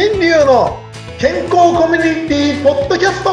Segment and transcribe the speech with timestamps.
[0.00, 0.78] 新流の
[1.18, 3.30] 健康コミュニティポッドキャスト。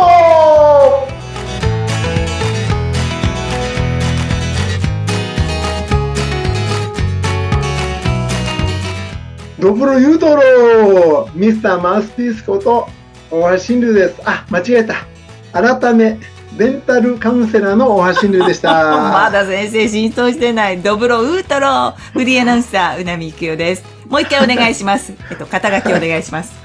[9.60, 12.90] ドブロユートロミスターマウスピースこと
[13.30, 14.20] 大橋新流です。
[14.26, 15.06] あ間違えた。
[15.54, 16.18] 改め
[16.58, 18.72] デンタルカウンセラーの大橋新流でした。
[19.14, 20.82] まだ先生浸透してない。
[20.82, 23.84] ドブロウートロフリーアナウンサーうなみいくよです。
[24.08, 25.14] もう一回お願いします。
[25.30, 26.65] えっと肩書きお願いします。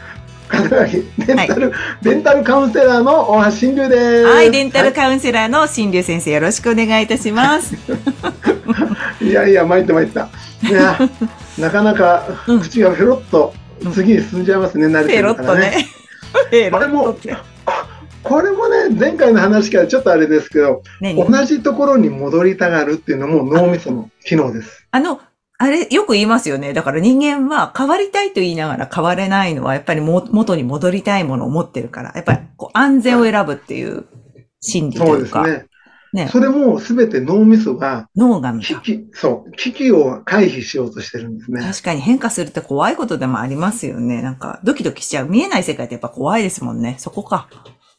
[0.50, 1.72] デンタル、
[2.02, 4.24] デンタルカウンセラーの大橋新流です。
[4.24, 7.76] はいデンタルカウンセラーの新流先生よろしくお願いいたします。
[9.20, 9.30] い。
[9.32, 10.28] やいや参って参った。
[10.68, 10.98] いや
[11.58, 13.54] なかなか口がフェロッと
[13.92, 15.70] 次に進んじゃいますね、慣れてペロッとるからね。
[15.70, 15.86] ね
[16.50, 17.10] ペロッと。
[17.12, 17.36] って
[18.22, 21.16] これもね前回の話からちょっとあれですけど何？
[21.16, 24.86] 同じところに戻りたがるっていうのも脳みその機能です。
[24.90, 25.20] あの、
[25.62, 26.72] あれ、よく言いますよね。
[26.72, 34.06] だから人間は変わりたいと言いながら変われないのは、やっぱりも元に戻りたいものを持ってるから、やっぱりこう安全を選ぶっていう
[34.60, 35.66] 心理とそういうか、ですね
[36.24, 44.22] ねそれも全て脳みそが脳が危機そう危機を回避しようとしてるんですね確かに変化するって怖いことでもありますよね。
[44.22, 45.28] なんかドキドキしちゃう。
[45.28, 46.96] 見えない世界ってやっぱ怖いですもんね。
[46.98, 47.48] そこか。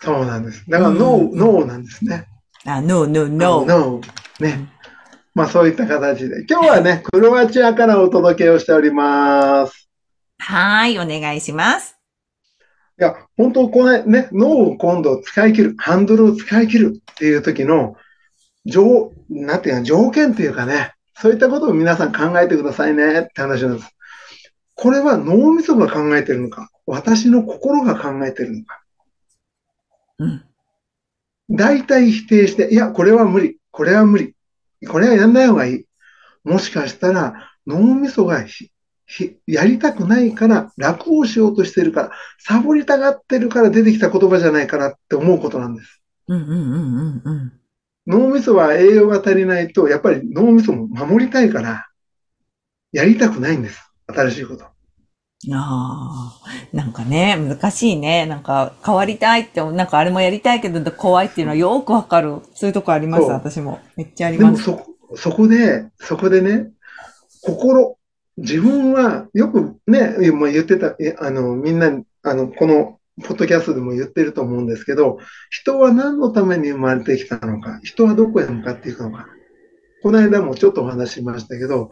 [0.02, 2.27] そうなんですだから脳、うん脳なんですね
[2.66, 3.66] あ、no, no, no.
[3.66, 4.02] 脳
[4.39, 4.70] ね
[5.33, 9.81] まあそういった形で今日はねクロアチアからお届けをしております
[10.41, 11.95] はーい、お願いします。
[12.99, 17.95] いや、本当これね、脳を今度使い切る、ハンドルを使い切るっていう時の、
[18.65, 23.95] 条、なんていうか、条件っていうかね、そういったことを皆さん考えてくださいねって話なんです。
[24.75, 28.81] これは脳みそが考えてるのか、私の心が考えてるのか。
[30.17, 30.43] うん。
[31.52, 34.33] 大体否定して、いや、これは無理、これは無理、
[34.87, 35.85] これはやんない方がいい。
[36.43, 38.43] もしかしたら脳みそが
[39.45, 46.02] やりたくないから、楽をしようとしてるから、サボりたがってるから出てきた言葉じゃないかなって思うことなんです。
[46.27, 47.53] うんうんうんうんうん。
[48.08, 51.87] 脳みそは栄養が足りないと、やっぱり脳みそも守りたいから、
[52.91, 53.91] やりたくないんです。
[54.08, 54.65] 新しいこと。
[55.49, 58.27] ああ、なんかね、難しいね。
[58.27, 62.41] なんか変わりたいって、なんかあれもやりたいけど怖いっていうのはよくわかる。
[62.53, 63.79] そういうとこあります、私も。
[63.95, 64.69] めっちゃありでます。
[64.69, 66.69] もそこ、そこで、そこでね、
[67.41, 67.97] 心、
[68.37, 75.19] 自分はよくね、もう言ってた、えあの、みんなに、あの、この、ポッドキャストでも言ってると思うんですけど、
[75.49, 79.27] 人は何のために生まれてきたのか、人はどこへ向かっていくのか。
[80.02, 81.91] この間もちょっとお話ししましたけど、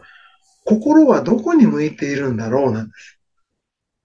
[0.64, 3.19] 心はどこに向いているんだろうなんです。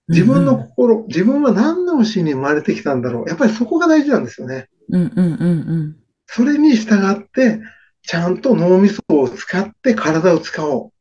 [0.08, 3.30] 自分の心、自分は何のしに生まれてきたんだろう。
[3.30, 4.70] やっぱりそこが大事なんですよね。
[4.90, 5.54] うんうんうんう
[5.88, 5.96] ん。
[6.28, 7.60] それに従って、
[8.04, 10.92] ちゃんと脳みそを使って体を使おう。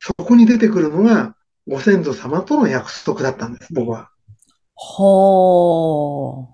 [0.00, 1.36] そこに出てくるのが、
[1.66, 4.10] ご先祖様との約束だったんです、僕は。
[4.74, 6.46] ほー。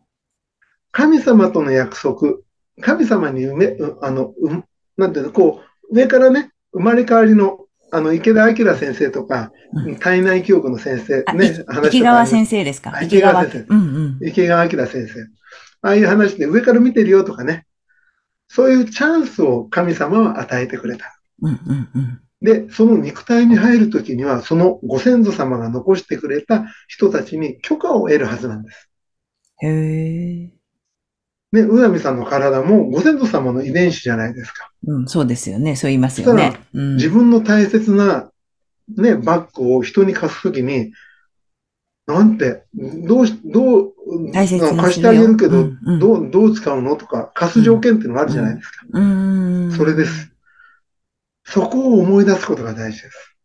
[0.93, 2.39] 神様との約束。
[2.81, 4.65] 神様に埋め、うあの、う
[4.97, 12.93] なんていうの、こう、上からね、生まれ変わりの、あの、池田明先生とかうん、体内記憶の先生、あ、ね、い池川先生ですか？
[12.95, 14.29] あ池川先生うんうん。
[14.29, 15.21] 池川明先生。
[15.83, 17.67] ああいう話で上から見てるよとかね。
[18.49, 21.21] そういうチャンスを神様は与えてくれた。
[21.41, 22.21] うんうんうん。
[22.43, 28.91] で、その肉体に入るときには、そのご先祖様が残してくれた人たちに許可を得るはずなんです。
[29.63, 30.60] へー。
[31.53, 34.71] ね、うなみさんの体もご先祖様の遺伝子じゃないですか。
[34.87, 35.75] うん、そうですよね。
[35.75, 36.61] そう言いますよね。
[36.73, 36.97] うん。
[36.97, 38.31] 自分の大切な、
[38.97, 40.93] ね、バッグを人に貸すときに、
[42.07, 43.93] なんて、どうし、どう、
[44.33, 46.97] 大切貸してあげるけど、うんうんどう、どう使うの？
[46.97, 48.87] とか、貸す条件っていうのがあるじゃないですか。
[48.93, 49.73] うーん。
[49.73, 50.33] それです。
[51.45, 53.37] そこを思い出すことが大事です。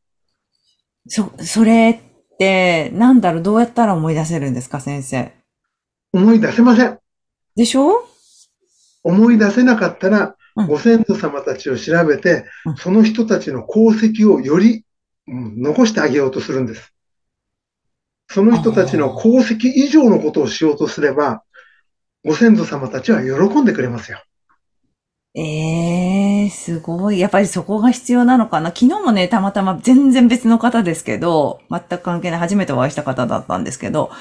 [1.08, 5.32] そ、それって、なんだろう、どうやったら思い出せるんですか、先生？
[6.14, 7.00] 思い出せません。
[7.56, 8.08] でしょ？
[9.04, 14.86] 思い出せなかったら、うんご先祖様たちを調べてうん、その人たちの功績をより、
[15.28, 16.94] うん残してあげようとするんです。
[18.30, 21.44] その人たちの功績以上のことをしようとすれば、
[22.24, 24.24] ご先祖様たちは喜んでくれますよ。
[25.36, 27.20] ええすごい。
[27.20, 28.70] やっぱりそこが必要なのかな。
[28.70, 34.12] 昨日もね、たまたま全然別の方ですけど、全く関係ない、初めてお会いした方だったんですけど、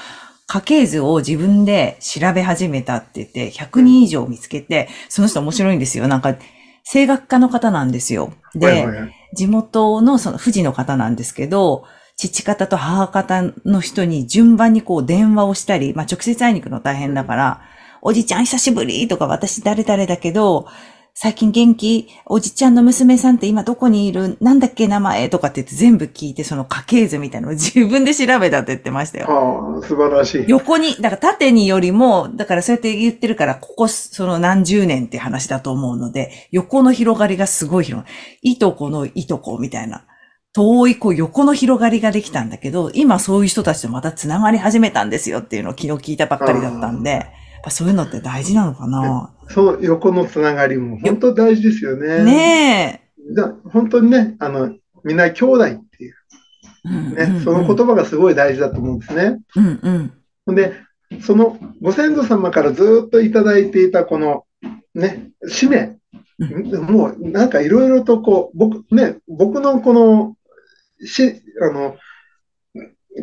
[0.47, 6.07] 家系図を自分で調べ始めたって言って、100人以上見つけて、その人面白いんですよ。
[6.07, 6.35] なんか、
[6.83, 8.31] 声楽家の方なんですよ。
[8.53, 8.87] で、
[9.33, 17.61] 地元のその富士の方なんですけど、父方と母方の人に順番にこう電話をしたり、まあ直接会いに行くの大変だから、
[18.01, 20.67] おじちゃん久しぶりとか私誰々だけど、
[21.17, 22.09] 最近元気？
[22.25, 24.35] おじちゃんの娘さんって今どこにいる？
[24.41, 29.27] なんだっけ名前とかって言って全部聞いて、その家系図みたいなのを自分で調べたって言ってましたよ。
[29.29, 30.45] ああ、素晴らしい。
[30.49, 38.03] 横に、だから縦によりも、だからそうやって言ってるから、ここ、その何十年って話だと思うので、横の広がりがすごい広
[38.41, 38.51] い。
[38.51, 40.05] いとこのいとこみたいな。
[40.51, 47.25] 遠いこう横の広がりができたんだけど、今そういう人たちとまた繋がり始めたんですよっていうのを昨日聞いたばっかりだったんで、
[47.65, 49.33] ぱそういうのって大事なのかな？
[49.49, 52.23] そう、横のつながりも本当大事ですよね。
[52.23, 53.33] ねえ。
[53.33, 54.73] だ本当にね、あの、
[55.03, 59.41] みんな兄弟っていう、ね、その言葉がすごい大事だと思うんですね。
[59.55, 60.11] うん
[60.47, 60.73] うんで、
[61.21, 64.45] そのご先祖様からずっといただいていたこの、
[64.93, 65.97] ね、使命。
[66.87, 70.35] もうなんかいろいろとこう、僕、ね、僕のこの、
[71.03, 71.95] し、あの、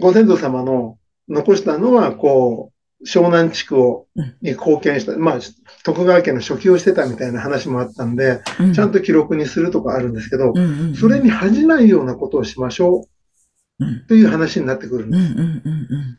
[0.00, 0.98] ご先祖様の
[1.28, 2.74] 残したのは、こう、
[3.06, 4.06] 湘南地区を、
[4.40, 5.38] に貢献した、まあ、
[5.84, 8.40] 徳川家の初期をしてたみたいな話もあったんで、
[8.74, 10.54] ちゃんと記録にするとかあるんですけど、
[10.98, 13.06] それに恥じないようなことをしましょ
[13.80, 15.34] う、という話になってくるんです。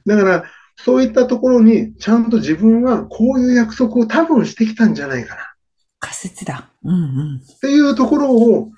[0.05, 0.43] だから、
[0.77, 5.53] そういったところに、ちゃんと自分はこういう約束を多分してきたんじゃないかな。
[5.99, 6.69] 仮説だ。
[6.83, 7.41] うんうん。
[7.41, 8.71] っていうところを、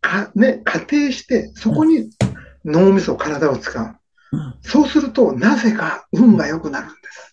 [0.00, 2.10] か、ね、仮定して、そこに
[2.64, 3.96] 脳みそ、体を使う。
[4.30, 7.27] うん、そうすると、なぜか運が良くなるんです。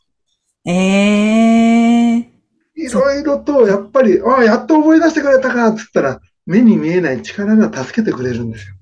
[0.65, 2.81] ええー。
[2.81, 8.75] いろいろと、やっぱり、ああ、やっと覚え出してくれたか、つったら、目に見えない力が助けてくれるんですよ。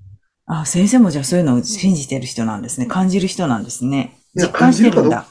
[0.46, 2.86] あ、先生もじゃあそういうのを信じてる人なんですね。
[2.86, 4.18] 感じる人なんですね。
[4.34, 5.26] 実感してるんだ。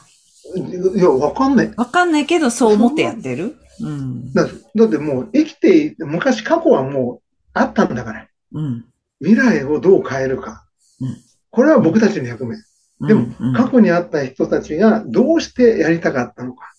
[0.95, 1.73] いや、わかんない。
[1.75, 4.45] わかんないけど、そう思ってやってるうん、だ
[4.75, 7.21] だってもう生きて、昔過去はもう
[7.53, 8.27] あったんだから。
[8.53, 8.85] うん、
[9.19, 10.65] 未来をどう変えるか。
[10.99, 11.17] うん、
[11.49, 12.55] これは僕たちの役目。
[13.01, 16.71] でも、過去にあった人たちがどうしてやりたかったのか。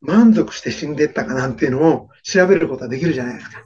[0.00, 3.62] 満足して死んでったかなんていうのを調べることはできるじゃないですか。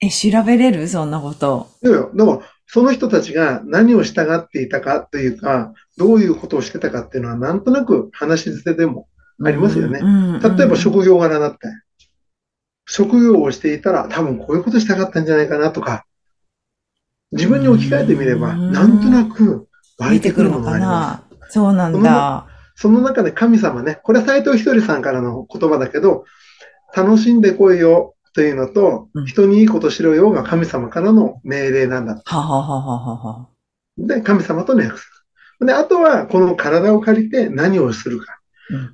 [0.00, 0.88] え、調べれる？
[0.88, 1.68] そんなこと。
[1.82, 9.08] いやいや、だから、その人たちが何を従っていたかというか、どういうことをしてたかっていうのは、なんとなく話し捨てでも
[9.44, 10.00] ありますよね。
[10.40, 11.58] 例えば職業柄だって。
[12.86, 16.04] 職業をしていたら多分こういうことしたかったんじゃないかなとか、
[17.30, 19.68] 自分に置き換えてみれば、なんとなく
[20.02, 21.52] 湧いてくるものがあります。
[21.52, 22.46] そうなんだ。
[22.74, 26.24] その中で神様ね、これは斎藤ひとりさんからの言葉だけど、
[26.94, 32.20] 楽しんでこいよというのと、うん、人にいいことしろよが神様からの命令なんだ。
[32.24, 33.48] ははははは。
[33.98, 35.00] で、神様との約
[35.60, 35.66] 束。
[35.66, 38.38] で、あとはこの体を借りて何をするか。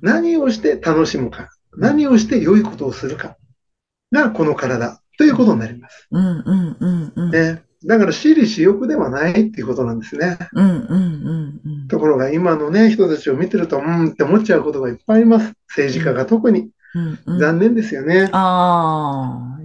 [0.01, 3.37] 何をして楽しむか、何をして良いことをするか
[4.11, 6.07] がこの体ということになります。
[6.11, 10.37] うんうんうんうん、ね、だから私利私欲ではないっていうことなんですね。
[10.53, 15.53] うんうんうんうん、ところが今のね、人たちを見てると、うんって思っちゃうことがいっぱいあります。
[15.69, 16.69] 政治家が特に。
[16.95, 18.29] うんうん、残念ですよね。
[18.31, 19.59] あ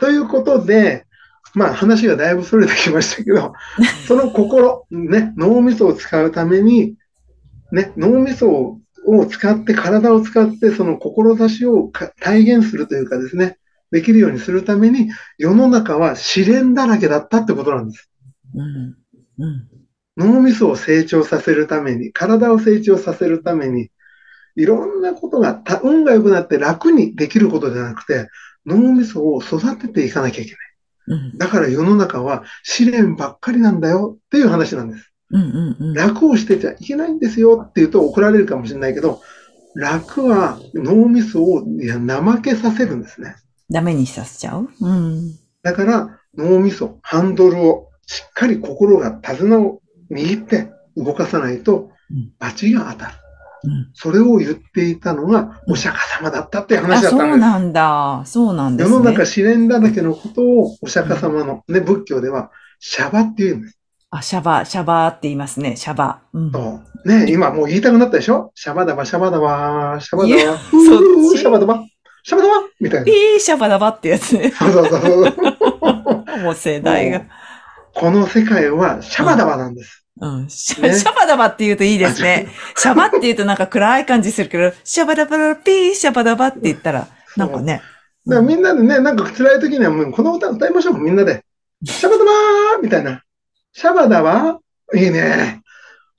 [0.00, 1.06] ということで、
[1.54, 3.52] まあ話がだいぶそれてきましたけど、
[4.06, 6.94] その心、ね、脳みそを使うために、
[7.72, 13.56] ね、脳みそをを使って、体を使って、その志を体現するというかですね、
[13.90, 18.10] できるようにするために、世の中は試練だらけだったってことなんです。
[18.54, 18.96] うん
[19.40, 19.68] うん、
[20.16, 23.90] 脳みそを成長させるために、体を成長させるために、
[24.56, 28.28] いろんなことが、運が良くなって楽にできることじゃなくて、
[28.66, 30.68] 脳みそを育てていかなきゃいけない。
[31.36, 35.12] だから世の中は試練ばっかりなんだよっていう話なんです。
[35.30, 39.20] うんうんうん、楽をしてちゃいけないんですよって言うと怒られるかもしれないけど、
[39.74, 43.36] 楽は脳みそをいや怠けさせるんですね。
[43.70, 51.90] ダメにさせちゃう、うん、だから脳みそ、ハンドルをしっかり心が手綱を握って動かさないと、
[52.38, 53.14] 罰が当たる。
[53.64, 57.28] うん、それを言っていたのがお釈迦様だったっていう話だったんです。
[57.28, 58.22] そうなんだ。
[58.24, 63.78] そうなんです、ね、世の中試練だらけのことをお釈迦様の、ね、仏教ではシャバって言うんです。
[64.10, 66.22] あ、シャバ、シャバって言いますね、シャバ。
[66.32, 67.08] うん、そう。
[67.08, 68.52] ね今もう言いたくなったでしょ？
[68.54, 71.84] シャバダバ、シャバダバ、シャバダバ、そシャバダバ、
[72.28, 72.54] シャバダバ？
[72.78, 73.10] みたいな。
[73.10, 74.50] いいシャバダバってやつね。
[74.50, 75.34] そうそうそう。
[76.44, 77.22] もう世代が。
[77.94, 80.04] この世界はシャバダバなんです。
[80.20, 80.46] うん。
[80.50, 82.48] シャね、シャバダバって言うといいですね。
[82.76, 87.08] シャバって言うとなんか暗い感じするけど、シャバダバラピー、シャバダバって言ったら、
[87.38, 87.80] なんかね。
[88.26, 91.42] だからみんなでね、なんか辛い時にはもうこの歌歌いましょう、みんなで。
[91.86, 93.22] シャバダバーみたいな。
[93.72, 94.60] シャバダは
[94.94, 95.62] いいね。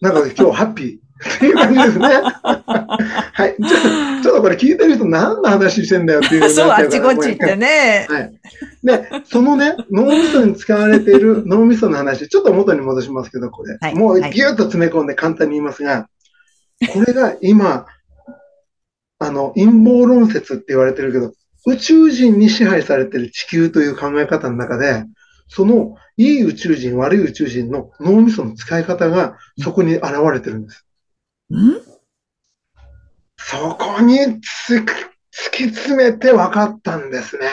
[0.02, 1.09] なんか今日ハッピー。
[1.20, 2.08] っていう感じですね。
[2.08, 3.56] はい。
[3.62, 6.50] ちょちょっとこれ聞いてる人何の話してんだよっていう。
[6.52, 8.08] そう、あっちこっちってね。
[8.10, 8.40] はい。
[8.84, 13.78] で、そのね、脳みそに使われている 脳みその話、ちょっと元に戻しますけど、これ。
[13.82, 16.08] はい、もうギュッと詰め込んで簡単に言いますが、
[16.94, 17.86] これが今、
[19.20, 21.34] あの、陰謀論説って言われてるけど、
[21.68, 25.04] 宇宙人に支配されている地球という考え方の中で、
[25.50, 30.86] そのいい宇宙人、悪い宇宙人の脳みその使い方がそこに現れてるんです。
[31.56, 31.82] ん？
[33.38, 34.86] そこにつ突
[35.52, 37.48] き詰めて分かったんですね。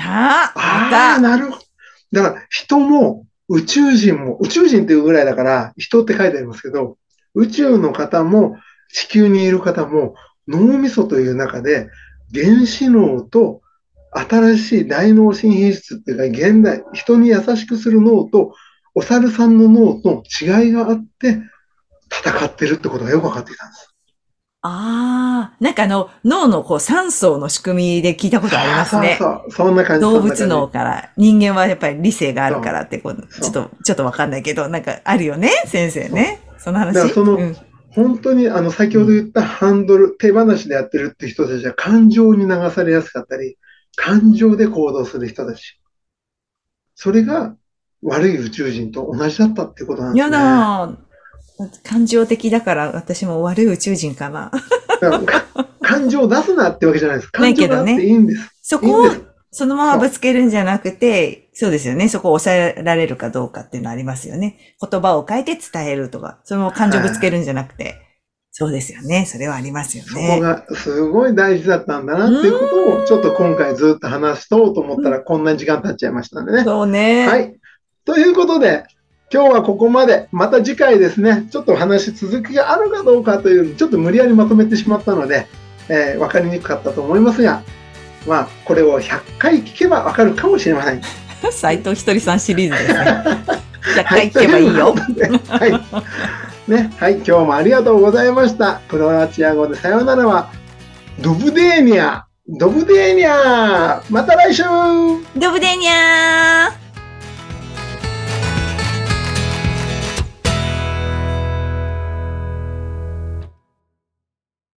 [0.00, 1.18] ああ。
[1.20, 1.64] なるほど。
[2.12, 6.96] だから人も宇宙人も、宇宙人っていうぐらいだから人って書いてありますけど、
[7.34, 8.56] 宇宙の方も
[8.92, 10.14] 地球にいる方も
[10.48, 11.88] 脳みそという中で
[12.32, 13.60] 原子脳と
[14.12, 18.54] 新しい大脳新品質っていうか現代、人に優しくする脳と
[18.94, 21.40] お猿さんの脳と違いがあって
[22.20, 23.94] 戦ってるってことがよく分かってきたんです。
[24.66, 29.16] ああ、なんかあの、脳のこう酸素の仕組みで聞いたことありますね。
[29.18, 30.00] そうそう、そんな感じ。
[30.00, 36.40] 動物脳から、人間はやっぱり理性があるからって、こう、そうちょっと、ちょっとわかんないけど、なんかあるよね、先生ね。
[36.56, 37.08] その話。
[37.10, 43.56] そのうんじ本当にあの先ほど言ったハンドル、手放しでやってるって人たちは感情に流されやすかったり、
[43.96, 45.78] 感情で行動する人たち。
[46.96, 47.54] それが
[48.02, 50.32] 悪い宇宙人と同じだったってことなんですやね。
[50.32, 51.03] だー
[51.82, 54.50] 感情的だから私も悪い宇宙人かな。
[55.80, 57.30] 感情を出すなってわけじゃないです。
[57.30, 58.50] 感情があっていいんです。
[58.62, 59.10] そこを。
[59.56, 62.08] そのままぶつけるんじゃなくて、そうですよね。
[62.08, 64.76] そこを抑えられるかどうかっていうのありますよね。
[64.80, 68.00] 言葉を変えて伝えるとか、その感情ぶつけるんじゃなくて。
[68.56, 69.26] そうですよね。
[69.26, 70.40] それはありますよそこね。
[70.40, 76.62] がすごい大事だったんだなっていうことをちょっと今回ずっと話しとうと思ったらこんな時間経っちゃいましたんでね。
[76.62, 77.26] そうね。
[77.26, 77.54] はい。
[78.04, 78.84] ということで、
[79.34, 80.28] 今日はここまで。
[80.30, 85.48] また次回ですね、ちょっとお話続きがあるかどうかという、ちょっと無理やりまとめてしまったので、
[85.88, 87.64] えーわかりにくかったと思いますが、
[88.28, 91.00] まあ、これを100回聞けばわかるかもしれません。
[91.50, 93.24] 斎藤ひとりさんシリーズですね。
[93.96, 94.94] 100回聞けばいいよ。
[95.48, 96.70] はい。
[96.70, 98.82] ね、はい、今日もありがとうございました。
[98.88, 100.50] クロアチア語でさようならは、
[101.20, 106.83] ドブデーニャ、ドブデーニャまた来週ドブデニャー